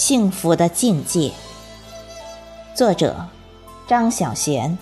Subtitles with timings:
[0.00, 1.30] 幸福的境界。
[2.74, 3.14] 作者：
[3.86, 4.74] 张小娴，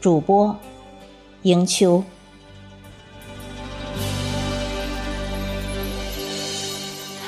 [0.00, 0.56] 主播：
[1.42, 2.04] 迎秋。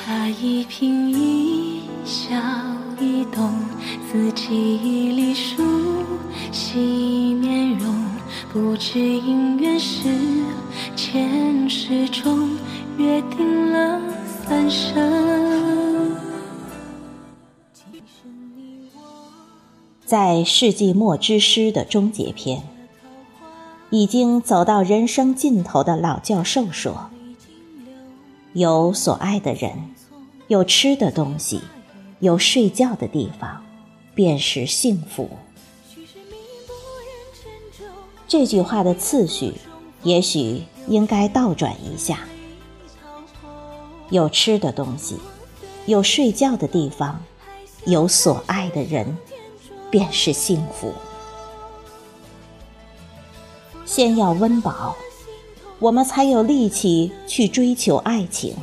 [0.05, 2.37] 他一颦一笑
[3.01, 3.53] 一动，
[4.09, 4.47] 四季
[5.11, 5.61] 里数
[6.53, 7.93] 细面容，
[8.53, 10.07] 不知因缘是
[10.95, 12.40] 前世中
[20.05, 22.63] 在世纪末之诗的终结篇，
[23.89, 27.09] 已经走到人生尽头的老教授说
[28.53, 29.93] ：“有所爱的人，
[30.47, 31.61] 有吃的东西，
[32.19, 33.63] 有睡觉的地方，
[34.13, 35.29] 便是幸福。”
[38.27, 39.53] 这句话的次序，
[40.03, 42.19] 也许应该倒转一下：
[44.09, 45.17] 有吃的东西，
[45.85, 47.21] 有睡觉的地方，
[47.85, 49.17] 有所爱的人。
[49.91, 50.93] 便是幸福。
[53.85, 54.95] 先要温饱，
[55.79, 58.55] 我们才有力气去追求爱情。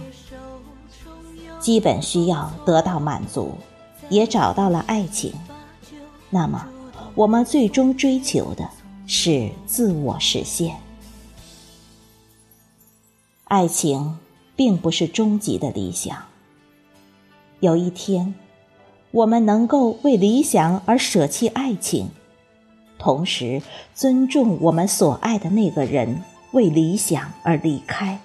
[1.60, 3.58] 基本需要得到满足，
[4.08, 5.34] 也找到了爱情，
[6.30, 6.66] 那么
[7.14, 8.66] 我们最终追求的
[9.06, 10.80] 是自我实现。
[13.44, 14.18] 爱情
[14.56, 16.16] 并不是终极的理想。
[17.60, 18.34] 有一天。
[19.10, 22.10] 我们能够为理想而舍弃爱情，
[22.98, 23.62] 同时
[23.94, 28.20] 尊重我们所爱的那个人为理想而离开，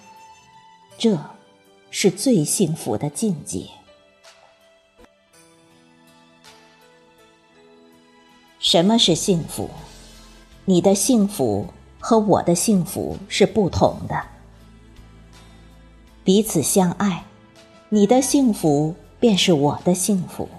[0.98, 1.17] 这
[1.90, 3.66] 是最幸福的境界。
[8.59, 9.70] 什么是幸福？
[10.66, 11.68] 你的幸福
[12.00, 14.22] 和我的幸福是不同的。
[16.24, 17.25] 彼此相爱，
[17.90, 20.50] 你的幸福便是我的幸福。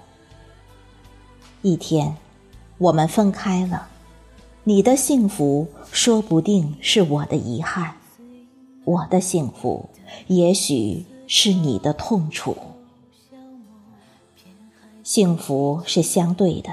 [1.65, 2.15] 一天，
[2.77, 3.87] 我们分开了，
[4.65, 7.95] 你的幸福说不定是我的遗憾，
[8.83, 9.89] 我的幸福
[10.27, 12.55] 也许是你的痛楚。
[15.03, 16.71] 幸福是相对的，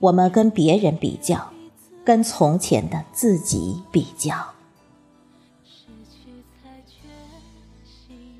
[0.00, 1.48] 我们跟别人比较，
[2.04, 4.48] 跟从前的自己比较。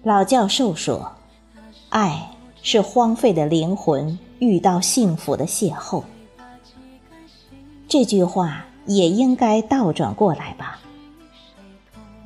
[0.03, 1.12] 老教授说
[1.88, 6.03] ：“爱是荒废的灵魂。”遇到幸福的邂逅，
[7.88, 10.81] 这句话也应该倒转过来吧。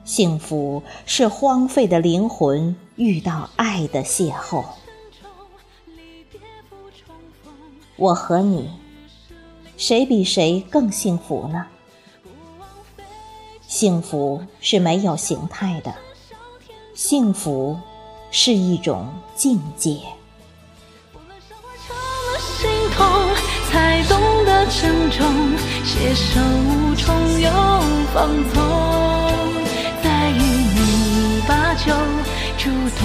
[0.05, 4.65] 幸福是荒废的灵魂遇到爱的邂逅。
[7.97, 8.69] 我和你，
[9.77, 11.67] 谁比谁更幸福呢？
[13.67, 15.95] 幸福是没有形态的，
[16.95, 17.79] 幸福
[18.31, 19.99] 是一种境界。
[22.63, 23.05] 心痛
[23.73, 25.27] 才懂得珍重，
[25.83, 27.51] 携手无重又
[28.15, 28.57] 放纵。
[30.01, 31.93] 再与你把酒
[32.59, 33.03] 祝东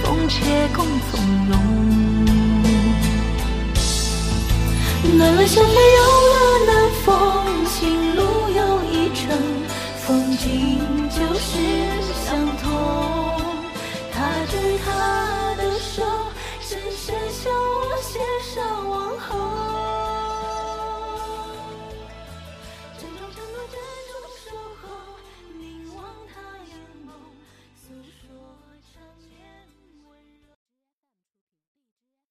[0.00, 0.34] 风，且
[0.76, 1.12] 共从
[1.48, 1.52] 容。
[5.18, 6.00] 暖了相思，又
[6.30, 6.36] 暖
[6.68, 6.70] 了
[7.04, 7.06] 风。
[7.66, 8.22] 心路
[8.54, 8.60] 又
[8.92, 9.26] 一程，
[10.06, 10.78] 风景
[11.10, 11.50] 旧时
[12.24, 12.64] 相同。
[14.12, 14.16] 他
[14.48, 14.52] 枕
[14.84, 14.86] 她
[15.56, 16.04] 的手，
[16.60, 17.63] 深深相。